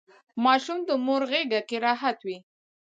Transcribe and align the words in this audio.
ماشوم 0.43 0.79
د 0.87 0.89
مور 1.05 1.21
غیږکې 1.31 1.77
راحت 1.85 2.17
وي. 2.27 2.37